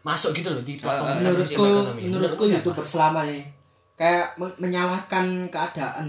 [0.02, 1.64] masuk gitu loh di platform besar Menurutku,
[2.08, 3.44] menurutku youtuber selama nih
[3.94, 6.08] kayak me- menyalahkan keadaan.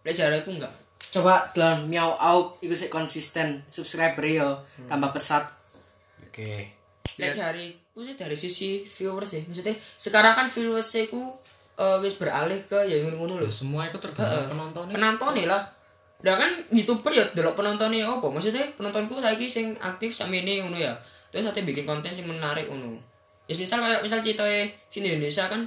[0.00, 0.72] Lek jariku enggak.
[1.10, 5.42] Coba dalam miau out itu sih konsisten subscriber yo tambah pesat.
[6.26, 6.70] Oke.
[7.18, 9.42] Lek jari ku sih dari sisi viewers sih.
[9.42, 11.34] Maksudnya sekarang kan viewers ku
[11.80, 13.50] eh, wis beralih ke ya ngono-ngono lho.
[13.50, 15.62] semua itu tergantung penontonnya penontonnya lah
[16.20, 20.76] Udah kan youtuber ya delok penontonnya apa maksudnya penontonku saiki sing aktif sama ini ngono
[20.76, 20.92] ya
[21.32, 23.00] terus ate bikin konten sing menarik ngono
[23.48, 25.64] ya misal kayak misal ceritae sini Indonesia kan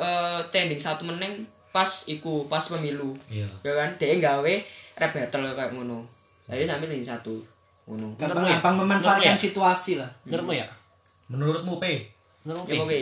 [0.00, 3.14] eh trending satu meneng pas iku pas pemilu.
[3.26, 3.46] Iya.
[3.62, 3.90] Ya kan?
[3.94, 4.54] Dia gawe
[4.96, 6.02] rap battle kayak ngono.
[6.46, 7.34] Jadi sampai trending satu.
[7.86, 8.14] Ngono.
[8.14, 9.34] Memanfaatkan Menurutmu ya?
[9.36, 10.10] situasi lah.
[10.24, 10.66] Menurutmu ya?
[11.26, 11.84] menurutmu P?
[12.42, 12.92] Menurutmu ya P?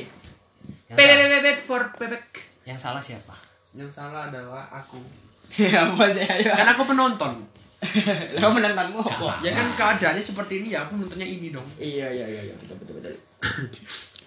[0.84, 0.90] P.
[0.90, 2.24] P salah- P P for bebek
[2.62, 3.32] Yang salah siapa?
[3.72, 5.00] yang salah adalah aku.
[5.80, 6.24] Apa sih?
[6.24, 7.32] Ayo kan aku penonton.
[8.42, 9.38] Lo menontonmu apa?
[9.40, 11.64] Ya kan keadaannya seperti ini ya aku nontonnya ini dong.
[11.78, 12.54] Iya iya iya iya.
[12.58, 13.12] Betul betul betul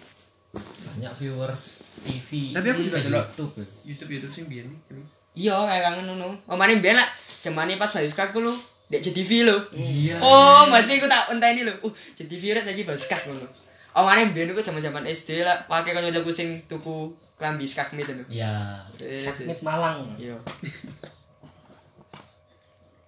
[1.02, 3.26] banyak viewers TV Tapi aku juga eh, delok.
[3.34, 3.66] YouTube ya.
[3.90, 6.28] YouTube YouTube sing biyen nih Iya, kayak kangen ngono.
[6.46, 7.08] Omane mbiyen lah
[7.42, 8.52] jamane pas Bayuska ku lho,
[8.92, 9.56] dek JTV lho.
[9.72, 10.20] Iya.
[10.20, 11.72] Oh, mesti aku tak enteni lho.
[11.80, 13.48] Uh, JTV rek saiki Bayuska ngono.
[13.96, 17.08] Omane mbiyen ku zaman-zaman SD lah, pakai kanca-kancaku sing tuku
[17.40, 18.22] klambi skakmit lho.
[18.28, 18.76] Iya.
[19.00, 19.32] Yes.
[19.32, 20.04] Sakmit Malang.
[20.20, 20.36] Iya.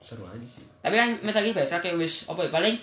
[0.04, 2.76] seru aja sih Tapi kan misalnya Bayuska kayak wis apa ya paling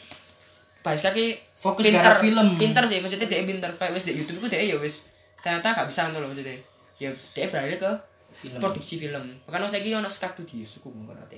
[0.82, 2.58] Bayuska ki Fokus pinter, film.
[2.58, 5.88] Pinter sih, maksudnya dia pinter kayak wis di YouTube ku dia ya wis ternyata gak
[5.90, 6.58] bisa ngono lho maksudnya.
[6.98, 7.92] Ya dia beralih ke
[8.34, 8.58] film.
[8.58, 9.38] produksi film.
[9.46, 11.38] Makanya saya kira ono skak di suku mungkin nanti.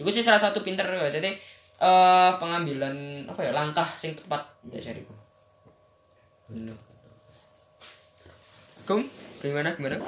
[0.00, 1.36] Iku sih salah satu pinter ya, jadi
[1.76, 4.40] eh pengambilan apa ya langkah sing tepat
[4.72, 5.12] ya cariku.
[6.48, 6.76] Bener.
[8.88, 9.02] Kum,
[9.42, 10.00] gimana gimana?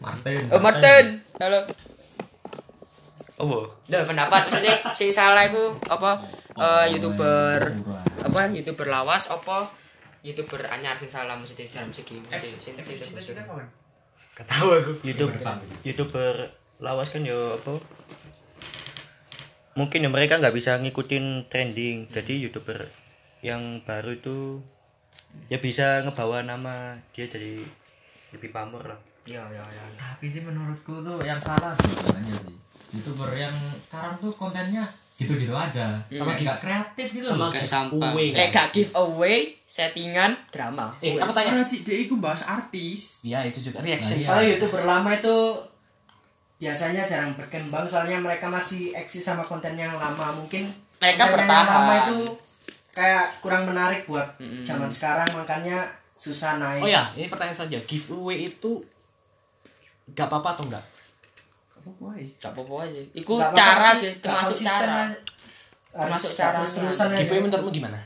[0.00, 0.40] Martin.
[0.54, 1.60] Oh Martin, halo.
[3.34, 6.22] Oh, Dah pendapat maksudnya sing salah iku apa
[6.54, 7.58] eh, youtuber
[8.22, 9.66] apa youtuber lawas apa
[10.22, 12.22] youtuber anyar sing salah maksudnya dalam segi
[12.62, 13.66] sing sing Cita-cita kawan.
[14.38, 14.92] gak tahu aku.
[15.10, 15.34] YouTube
[15.82, 17.74] youtuber lawas kan ya apa?
[19.74, 22.06] Mungkin ya mereka nggak bisa ngikutin trending.
[22.14, 22.86] Jadi youtuber
[23.42, 24.62] yang baru itu
[25.50, 27.58] ya bisa ngebawa nama dia jadi
[28.30, 29.00] lebih pamor lah.
[29.26, 29.98] Ya ya ya ya.
[29.98, 32.54] Tapi sih menurutku tuh yang salah sebenarnya sih.
[32.94, 35.94] Youtuber yang sekarang tuh kontennya gitu-gitu aja.
[36.08, 36.42] Sama Iya.
[36.44, 38.10] gak kreatif gitu sama kayak kayak sampah.
[38.14, 43.22] Lek gak giveaway settingan drama eh apa tanya Cik, dia iku bahas artis.
[43.22, 44.28] ya itu juga reaction Nah, iya.
[44.28, 45.36] Kalau youtuber lama itu
[46.56, 51.50] biasanya jarang berkembang soalnya mereka masih eksis sama konten yang lama mungkin Mereka konten yang
[51.50, 51.74] bertahan.
[51.76, 52.18] lama itu
[52.90, 54.24] kayak kurang menarik buat
[54.62, 55.82] zaman sekarang makanya
[56.14, 58.78] susah naik oh ya ini pertanyaan saja giveaway itu
[60.08, 60.84] gak apa-apa atau enggak
[61.84, 65.16] gak apa-apa aja iku Nggak apa-apa, cara sih termasuk cara aja.
[65.94, 66.58] Termasuk cara.
[66.58, 67.14] aja.
[67.14, 67.98] giveaway menurutmu gimana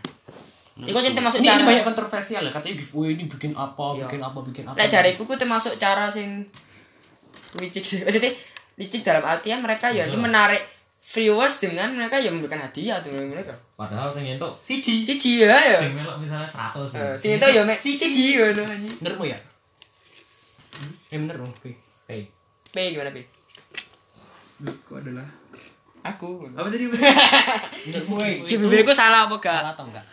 [0.79, 4.03] iku sih termasuk ini, cara ini banyak kontroversial ya katanya giveaway ini bikin apa Iya.
[4.05, 6.47] bikin apa bikin apa Lek jariku ku termasuk cara sing
[7.51, 7.99] licik sih.
[8.05, 8.31] Maksudnya
[8.77, 10.61] licik dalam artian mereka ya cuma menarik
[11.01, 13.57] viewers dengan mereka yang memberikan hadiah tuh mereka.
[13.73, 15.03] Padahal sing entuk Siji.
[15.03, 15.81] Siji ya ya.
[15.81, 17.01] sing melok misalnya 100 sih.
[17.01, 18.95] Eh, Sing itu ya mek siji ngono anjing.
[19.01, 19.39] menurutmu ya
[21.09, 21.73] eh bener dong Pi.
[22.05, 22.29] Hey.
[22.69, 23.19] P gimana P?
[24.61, 25.29] Aku adalah
[26.05, 26.47] Aku.
[26.49, 26.87] apa tadi?
[27.87, 29.61] giveaway Giveaway ku salah apa gak?
[29.61, 30.07] salah atau enggak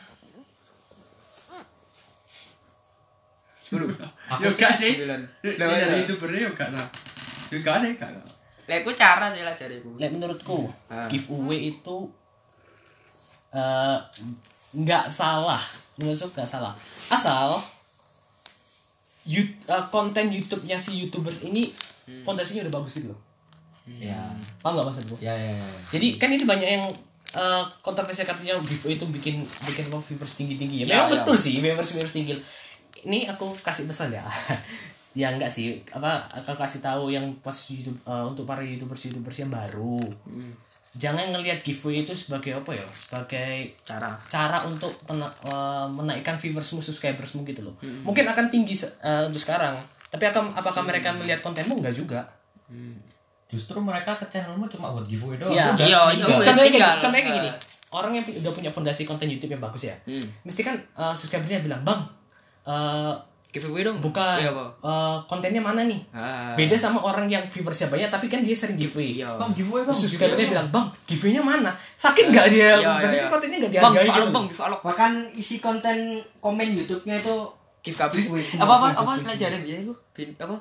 [4.35, 4.93] Ya gak sih.
[4.95, 5.21] sembilan.
[5.41, 5.99] Dia Nah, dari iya.
[5.99, 6.87] youtubernya ya gak lah.
[7.49, 8.11] Ya gak sih gak.
[8.11, 8.23] lah.
[8.65, 9.89] Lek ku cara sih lah jariku.
[9.95, 11.05] Lek menurutku Ah.
[11.05, 11.97] giveaway itu
[13.51, 13.97] eh,
[14.75, 15.61] nggak salah
[15.95, 16.75] menurutku nggak salah
[17.07, 17.55] asal
[19.23, 21.71] you- eh, konten YouTube-nya si youtubers ini
[22.21, 23.19] fondasinya udah bagus gitu loh
[23.85, 24.17] Ya.
[24.57, 25.67] paham nggak maksudku Ya ya ya.
[25.93, 26.85] jadi kan itu banyak yang
[27.31, 31.13] eh, kontroversi katanya giveaway itu bikin bikin apa, viewers tinggi tinggi ya Ya, memang ya.
[31.21, 32.33] betul sih viewers viewers tinggi.
[33.03, 34.25] Ini aku kasih pesan ya.
[35.15, 35.79] Ya enggak sih.
[35.87, 39.95] Apa aku kasih tahu yang pas YouTube eh, untuk para youtubers youtubers yang baru.
[40.91, 42.83] Jangan ngelihat giveaway itu sebagai apa ya?
[42.91, 44.11] Sebagai Cara.
[44.25, 47.75] cara untuk mena- eh, menaikkan viewersmu subscribersmu gitu loh.
[48.03, 49.77] Mungkin akan tinggi eh, untuk sekarang.
[50.09, 51.79] Tapi akan apakah mereka melihat kontenmu?
[51.79, 52.27] Enggak juga
[53.55, 55.49] Justru mereka ke channelmu cuma buat giveaway doang.
[55.49, 55.65] Iya.
[55.71, 55.85] Udah.
[55.85, 56.25] Iya, iya.
[56.37, 57.55] contohnya kayak, contohnya kayak gini Eh.
[57.89, 60.27] orang yang udah punya fondasi konten YouTube yang bagus ya Hmm.
[60.41, 62.01] mesti kan uh, subscribernya bilang bang
[62.65, 63.15] uh,
[63.47, 64.03] Giveaway dong.
[64.03, 66.51] buka Iya, uh, kontennya mana nih Ah.
[66.53, 69.39] beda sama orang yang viewersnya banyak tapi kan dia sering giveaway Iya.
[69.39, 69.95] Bang giveaway bang.
[69.95, 70.51] Subscribernya Bang.
[70.51, 73.31] bilang bang giveaway-nya mana sakit nggak dia Iya, berarti iya, kan iya.
[73.31, 74.79] kontennya nggak Bang, dihargai alok, gitu bang, give alok.
[74.83, 75.97] bahkan isi konten
[76.37, 77.35] komen YouTube-nya itu.
[77.85, 78.43] Giveaway.
[78.57, 79.93] Apa apa apa pelajaran dia itu?
[80.35, 80.57] Apa?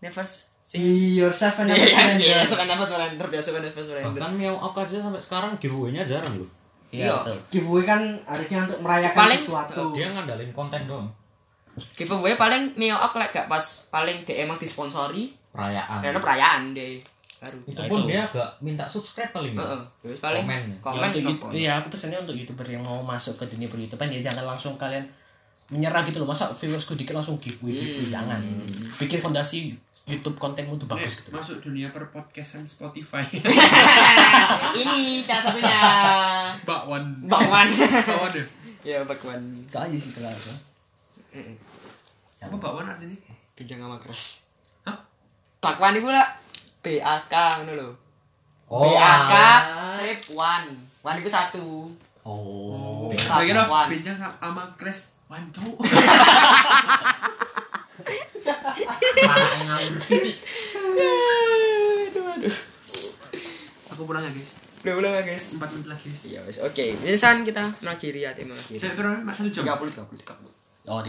[0.00, 0.24] Never
[0.66, 0.80] Be
[1.14, 2.24] yourself and never surrender.
[2.24, 4.10] iya, suka nafas surrender, biasa kan nafas surrender.
[4.10, 6.48] Bahkan Meow Up aja sampai sekarang giveaway-nya jarang loh.
[6.88, 7.36] iya Iya.
[7.48, 9.92] Giveaway kan harusnya untuk merayakan Paling- sesuatu.
[9.92, 11.06] Dia ngandalin konten doang.
[11.92, 16.00] Giveaway paling Mio Ak lek gak pas paling dia emang disponsori Perayaan.
[16.00, 17.02] karena perayaan deh.
[17.36, 17.58] Baru.
[17.66, 18.08] Itu Nah, pun itu.
[18.08, 19.60] dia agak minta subscribe paling ya.
[19.60, 19.80] Heeh.
[20.00, 20.62] Terus paling Komen.
[20.64, 21.44] Ya, komen untuk nopo.
[21.44, 24.44] Yout- iya aku pesannya untuk youtuber yang mau masuk ke dunia per YouTubean ya jangan
[24.48, 25.04] langsung kalian
[25.66, 28.40] menyerah gitu loh masa viewersku dikit langsung giveaway giveaway jangan
[28.96, 29.72] bikin fondasi
[30.04, 33.24] YouTube kontenmu tuh bagus gitu Masuk dunia per podcastan Spotify.
[34.80, 35.80] Ini cara satunya.
[36.68, 37.24] Bakwan.
[37.24, 37.64] Bakwan.
[37.72, 38.44] Bakwan deh.
[38.84, 39.40] Ya bakwan.
[39.40, 40.52] itu aja sih kalau aku
[42.36, 43.16] Apa bakwan artinya?
[43.56, 44.44] Pinjang sama keras.
[44.84, 45.00] Hah?
[45.64, 46.28] Bakwan itu lah
[46.84, 47.88] BAK ngono lho.
[48.68, 49.32] Oh, BAK
[49.88, 50.68] strip one.
[51.00, 51.88] One itu satu.
[52.28, 53.88] oh Saya kira Bakwan.
[53.88, 54.20] pinjang
[63.94, 64.58] Aku pulang ya guys.
[64.82, 65.54] Udah udah guys.
[65.54, 66.22] 4 menit lagi guys.
[66.26, 66.58] Iya wes.
[66.66, 66.98] Oke.
[67.06, 68.82] Misalkan kita mengakhiri ya tim mengakhiri.
[68.82, 69.62] Saya berapa satu jam?
[69.78, 70.90] 30 30 30.
[70.90, 71.08] oh di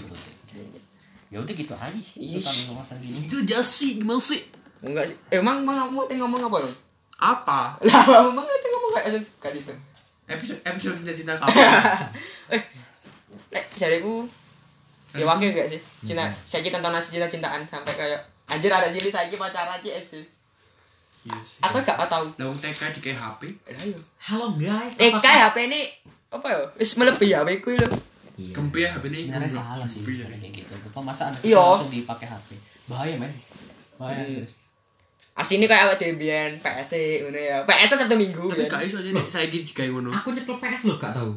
[1.34, 4.45] ya udah gitu aja itu kan pembahasan gini Itu jasi gimana sih?
[4.86, 5.17] Enggak sih.
[5.34, 6.58] Eh, emang emang kamu tadi ngomong apa?
[6.63, 6.76] Bang?
[7.19, 7.60] Apa?
[7.82, 9.74] Lah, emang tadi ngomong kayak asal kayak gitu.
[10.30, 11.52] Episode episode cinta-cinta kamu.
[12.54, 12.62] Eh,
[13.52, 14.30] nek jariku
[15.15, 15.80] ya wakil gak sih?
[16.04, 20.21] Cinta, saya kita tonton cinta-cintaan sampai kayak anjir ada jili saya pacaran aja SD.
[21.25, 21.58] Iya sih.
[21.60, 22.25] Aku gak tahu.
[22.36, 23.41] Lah wong TK di kayak HP.
[23.67, 23.99] Lah iya.
[24.21, 24.93] Halo guys.
[24.95, 25.82] Eh, apakah- kayak HP ini
[26.30, 26.60] apa ya?
[26.75, 27.89] Wis melebihi HP ku lho.
[28.36, 28.51] Iya.
[28.54, 29.17] Gempi ya HP ini.
[29.17, 30.25] Sebenarnya salah sih Gempi ya.
[30.28, 30.73] kayak gitu.
[30.86, 31.56] Bapak masa anak Iya.
[31.56, 32.49] kecil langsung dipakai HP.
[32.86, 33.34] Bahaya men.
[33.95, 34.60] Bahaya serius.
[35.36, 37.58] Asini kayak awake dhewe biyen PS ngono ya.
[37.65, 38.69] PS Sabtu Minggu Tapi biyen.
[38.69, 40.10] gak iso aja nih saiki digawe ngono.
[40.13, 41.32] Aku nyekel PS lo gak tahu.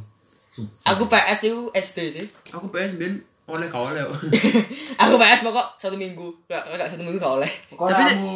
[0.48, 0.86] Sumpah.
[0.92, 2.26] Aku PS itu SD sih.
[2.52, 4.02] Aku PS ben oleh gak oleh.
[5.02, 6.28] Aku PS pokok satu minggu.
[6.46, 7.50] Lah, gak satu minggu gak oleh.
[7.72, 8.34] Kok Tapi- kamu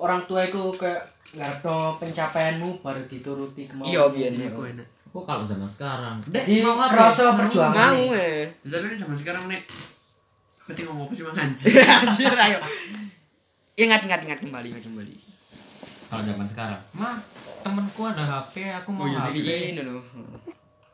[0.00, 3.90] orang tua itu kayak ngarepno pencapaianmu baru dituruti kemauan.
[3.90, 4.32] Iya, biyen.
[4.40, 4.88] Iku enak.
[5.12, 6.18] Aku kalau zaman sekarang.
[6.26, 7.92] Jadi mau kerasa perjuangan.
[7.92, 8.48] Mau eh.
[8.64, 9.62] Tapi kan zaman sekarang nih
[10.58, 12.58] Aku tadi ngomong apa sih mang anjing Anjir ayo.
[13.76, 15.14] Ingat ingat ingat kembali ingat kembali.
[16.08, 16.80] Kalau zaman sekarang.
[16.96, 17.20] Ma,
[17.60, 19.76] temenku ada HP, aku mau Oh iya, HP.
[19.76, 20.00] Ini loh.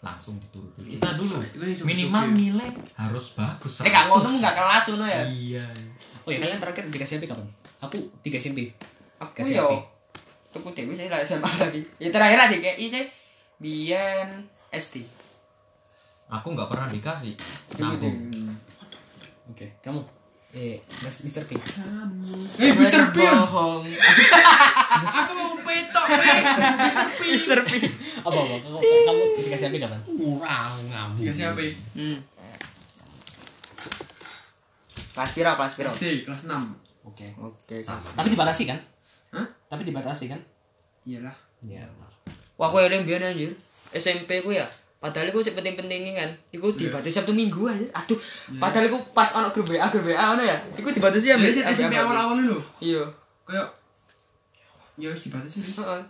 [0.01, 0.97] Langsung dituruti.
[0.97, 1.37] Kita dulu
[1.85, 3.85] minimal nilai harus bagus.
[3.85, 4.41] Eh gak ngono 100.
[4.41, 5.23] gak kelas ngono ya.
[5.29, 5.65] Iya.
[6.25, 7.45] Oh ya kalian terakhir dikasih HP kapan?
[7.85, 8.73] Aku 3 SMP.
[9.21, 9.45] Aku.
[9.45, 9.73] HP.
[10.51, 11.85] Tuku dewe saya lah SMA lagi.
[12.01, 13.05] Ya terakhir aja kayak sih
[13.61, 15.05] biyen SD.
[16.33, 17.37] Aku nggak pernah dikasih.
[17.77, 18.17] Nabung.
[18.33, 18.57] dewe.
[19.53, 20.01] Oke, kamu
[20.51, 21.45] eh Mas Mr.
[21.47, 21.55] P.
[21.55, 23.13] Eh Mr.
[23.13, 23.85] P Bohong.
[24.97, 25.55] Aku mau
[26.11, 27.07] Mr.
[27.09, 27.59] P Mr.
[27.62, 27.70] P.
[28.20, 28.57] Apa apa?
[28.81, 30.01] Kamu, dikasih HP kapan?
[30.03, 31.16] Kurang nabung.
[31.16, 31.59] Dikasih HP
[31.94, 32.18] Hmm.
[35.11, 35.90] Kelas piro kelas piro?
[35.90, 36.55] SD kelas 6
[37.05, 37.27] Oke.
[37.37, 37.77] Oke.
[37.85, 38.79] Tapi dibatasi kan?
[39.33, 39.46] Hah?
[39.66, 40.40] Tapi dibatasi kan?
[41.05, 41.85] Iyalah Iya.
[42.57, 43.53] Wah, aku eling biyen anjir.
[43.92, 44.64] SMP ku ya.
[45.01, 46.31] Padahal iku sing penting-pentingnya kan.
[46.53, 47.88] Iku dibatasi Sabtu Minggu aja.
[47.96, 48.16] Aduh,
[48.57, 50.57] padahal iku pas ono grup WA, grup WA ono ya.
[50.77, 53.01] Iku dibatasi ya, Jadi SMP awal-awal dulu Iya.
[53.44, 53.80] Kayak
[55.01, 55.81] Ya harus dibatasi wis.
[55.81, 56.01] Heeh.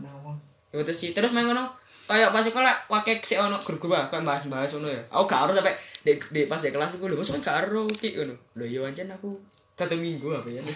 [0.75, 1.65] Ya terus sih, terus main ngono.
[2.11, 4.99] Kayak pas sekolah wakek sik ono grup-grup ah, kayak bahas-bahas ngono ya.
[5.15, 8.19] Aku gak harus sampai di, di pas di kelas iku lho, mosok gak harus ki
[8.19, 8.35] ngono.
[8.59, 9.31] Lho yo ancen aku
[9.79, 10.63] satu minggu apa ya.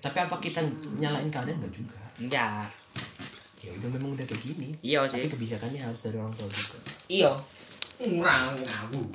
[0.00, 0.64] Tapi apa kita
[0.96, 2.00] nyalain keadaan enggak juga?
[2.16, 2.72] Enggak.
[3.60, 4.72] Ya udah memang udah kayak gini.
[4.80, 5.32] Iya Tapi sih.
[5.36, 6.80] kebijakannya harus dari orang tua juga.
[7.12, 7.32] Iya.
[8.00, 9.12] Kurang nabung.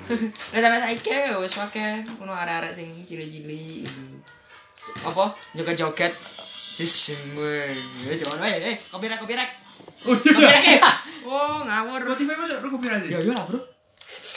[0.54, 3.82] Nah sampai saiki ya wis akeh ngono arek-arek sing cilik-cilik.
[5.02, 5.24] Apa?
[5.52, 6.12] Joget-joget.
[6.76, 7.64] Semua.
[8.04, 8.60] Ya jangan wae.
[8.60, 9.52] Eh, copyright copyright.
[10.04, 10.90] Copyright ya.
[11.26, 11.98] Oh, ngawur.
[12.06, 13.58] Spotify masuk lu kopi aja Ya iya lah, Bro.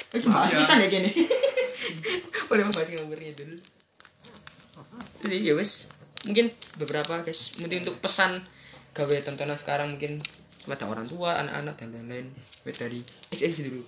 [0.09, 0.57] Eh, bahas Iya.
[0.57, 1.05] pisan ya gini.
[2.49, 3.55] Boleh bahas ngawurnya dulu.
[5.21, 5.91] Jadi ya wis,
[6.25, 6.49] mungkin
[6.81, 8.41] beberapa guys, mungkin untuk pesan
[8.97, 10.17] gawe tontonan sekarang mungkin
[10.65, 12.27] kepada orang tua, anak-anak dan lain-lain.
[12.65, 13.85] Wait dari XX dulu.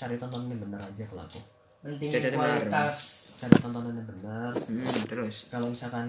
[0.00, 1.40] Cari tontonan yang benar aja kalau aku.
[1.84, 3.23] Penting kualitas.
[3.44, 4.50] Cari tontonan yang benar.
[4.56, 5.36] Hmm, terus.
[5.46, 6.08] Kalau misalkan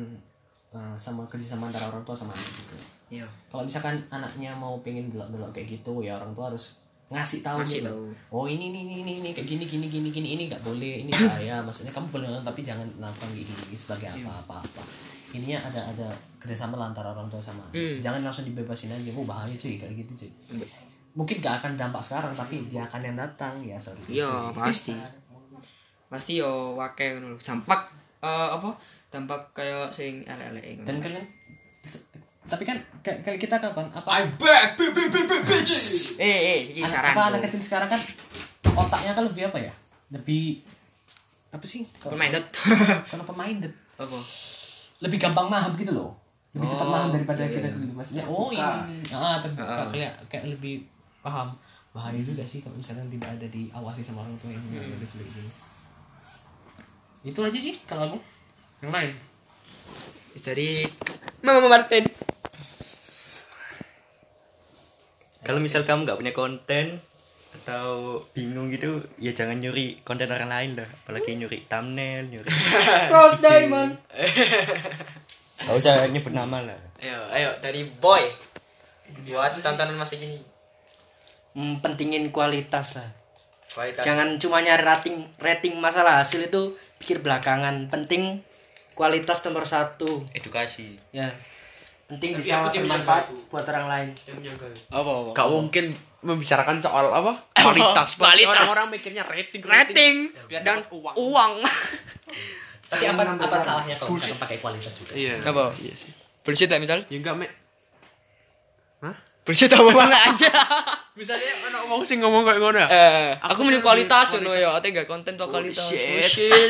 [0.71, 2.77] eh, sama kerjasama antara orang tua sama anak juga.
[3.11, 3.27] Iya.
[3.47, 7.79] Kalau misalkan anaknya mau pengen delok-delok kayak gitu, ya orang tua harus ngasih tahu Ngasih
[7.79, 7.91] gitu.
[7.91, 8.03] tahu.
[8.33, 11.61] Oh ini ini ini ini, kayak gini gini gini gini ini nggak boleh ini bahaya.
[11.61, 14.25] Maksudnya kamu boleh nonton tapi jangan nonton gini gini sebagai Iya.
[14.25, 14.81] apa apa apa.
[15.35, 16.07] Ininya ada ada
[16.41, 17.61] kerjasama antara orang tua sama.
[17.75, 17.99] Hmm.
[18.01, 19.11] Jangan langsung dibebasin aja.
[19.13, 20.31] Oh bahaya cuy kayak gitu cuy.
[21.15, 24.03] Mungkin gak akan dampak sekarang tapi dia akan yang datang ya sorry.
[24.11, 24.91] Iya, pasti.
[26.15, 27.37] Pasti yo wakil ngono lho.
[27.37, 27.81] Dampak
[28.23, 28.71] eh, apa?
[29.11, 30.87] Dampak kayak sing elek-elek ngono.
[30.87, 31.25] Dan kalian
[32.45, 36.59] tapi kan kayak, kita kapan apa I'm back bi bi bi bi bitches eh eh
[36.69, 37.13] iki anak, saran.
[37.17, 38.01] apa anak kecil sekarang kan
[38.77, 39.73] otaknya kan lebih apa ya
[40.13, 40.61] lebih
[41.49, 42.45] apa sih dot.
[43.09, 44.17] kalau pemain deh, Apa?
[45.01, 46.13] lebih gampang paham gitu loh
[46.53, 47.75] lebih cepat Oh, paham daripada iya, kita iya.
[47.81, 50.85] dulu maksudnya oh ini ini ah terbuka kayak kayak lebih
[51.25, 51.49] paham
[51.97, 55.01] bahaya juga sih kalau misalnya tidak ada diawasi sama orang tua yang Hmm.
[55.01, 55.49] selik gini
[57.25, 58.17] itu aja sih kalau aku
[58.85, 59.17] yang lain
[60.35, 60.85] Jadi
[61.41, 62.03] Mama Martin.
[65.45, 66.99] Kalau misal kamu nggak punya konten
[67.61, 70.89] atau bingung gitu, ya jangan nyuri konten orang lain lah.
[71.05, 72.49] Apalagi nyuri thumbnail, nyuri.
[73.13, 73.95] Cross diamond.
[75.65, 76.77] Gak usah nyebut nama lah.
[77.01, 78.21] Ayo, ayo dari boy.
[79.25, 80.37] Buat tontonan masa gini.
[81.57, 83.09] Hmm, pentingin kualitas lah.
[83.75, 84.03] Kualitas.
[84.07, 87.91] Jangan cuma nyari rating rating masalah hasil itu pikir belakangan.
[87.91, 88.39] Penting
[88.95, 90.23] kualitas nomor satu.
[90.31, 90.95] Edukasi.
[91.11, 91.27] Ya.
[92.07, 94.09] Penting Tapi bisa bermanfaat buat orang lain.
[94.87, 95.29] apa apa?
[95.33, 95.85] Gak mungkin
[96.21, 98.49] membicarakan soal apa kualitas Kualitas.
[98.55, 100.15] orang-orang mikirnya rating Rating
[100.47, 101.13] Biar dan dapat uang.
[101.19, 101.53] uang.
[102.85, 105.25] tapi apa apa salahnya kalau misalkan pakai kualitas juga sih?
[105.25, 105.73] iya Apa?
[105.81, 106.13] iya sih
[106.45, 107.01] Bullshit lah misal.
[107.09, 107.49] ya enggak mek
[109.45, 110.49] Bullshit apa banget aja.
[111.13, 114.73] misalnya anak ngomong sih ngomong kayak ngono ya Eh, aku Aku mending kualitas ngono ya,
[114.73, 115.85] ate enggak konten to kualitas.
[115.85, 116.01] shit.
[116.01, 116.69] Bullshit.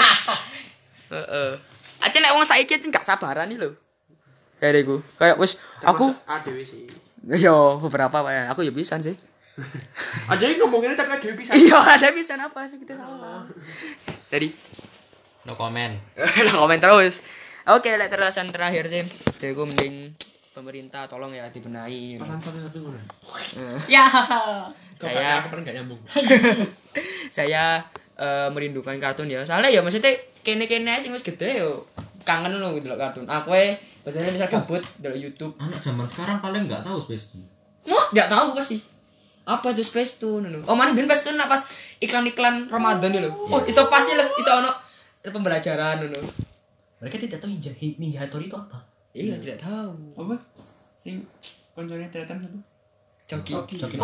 [1.15, 1.51] Heeh.
[1.97, 3.71] Aja nek wong saiki aja gak sabaran iki lho.
[4.57, 4.99] Kayak iku.
[5.15, 6.83] Kayak wis aku adewe sih
[7.41, 8.43] yo beberapa Pak, ya.
[8.51, 9.15] Aku ya bisa sih.
[10.31, 13.47] aja ini ngomongin tapi adewe bisa Iya, ada bisa apa sih kita salah.
[14.27, 14.51] Tadi
[15.43, 17.23] no comment lah komen terus.
[17.67, 19.01] Oke, lek terlasan terakhir sih.
[19.37, 19.95] Jadi gue mending
[20.55, 22.15] pemerintah tolong ya dibenahi.
[22.15, 22.95] pesan satu-satu ngono
[23.91, 24.07] Ya.
[24.95, 25.99] saya Saya aku pernah gak nyambung
[27.35, 27.83] saya
[28.15, 29.43] eh, merindukan kartun ya.
[29.43, 30.15] Soalnya ya maksudnya
[30.47, 31.83] kene-kene sing wis gede yo
[32.23, 33.27] kangen loh gitu kartun.
[33.27, 33.75] Aku eh
[34.07, 35.51] biasanya misal gabut dari YouTube.
[35.59, 37.43] anak zaman sekarang paling nggak tahu Space Tune
[37.85, 38.81] Wah, enggak tahu pasti.
[39.45, 40.49] Apa itu Space Tune.
[40.65, 41.61] Oh, mana ben Space Tune pas
[42.01, 43.29] iklan-iklan Ramadan dulu.
[43.53, 44.73] Oh, iso pasnya loh, iso ono
[45.21, 46.17] pembelajaran ngono.
[46.97, 48.94] Mereka tidak tahu ninja, ninja itu apa.
[49.15, 49.95] Iya, tidak tahu.
[50.19, 50.35] apa
[50.99, 51.23] sing
[51.71, 52.59] konconya ternyata siapa
[53.25, 53.79] Coki.
[53.79, 53.95] Coki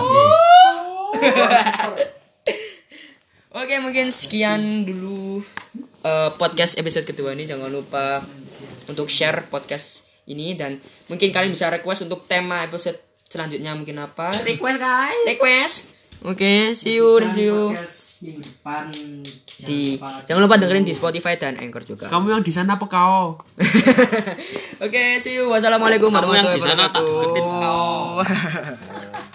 [3.51, 5.43] Oke, mungkin sekian dulu
[6.07, 7.43] eh, podcast episode kedua ini.
[7.43, 8.23] Jangan lupa
[8.87, 10.79] untuk share podcast ini dan
[11.11, 12.95] mungkin kalian bisa request untuk tema episode
[13.27, 14.31] selanjutnya mungkin apa?
[14.47, 15.75] request guys Request.
[16.23, 17.75] Oke, see you, see you.
[17.75, 18.85] Podcast minggu depan
[19.57, 22.05] Di jangan lupa dengerin di Spotify dan Anchor juga.
[22.05, 23.37] kamu yang di sana apa kau
[24.81, 25.45] Oke, see you.
[25.45, 27.21] Wassalamualaikum Kamu yang warahmatullahi di sana tak wabarakatuh.
[27.27, 28.01] ketip kau.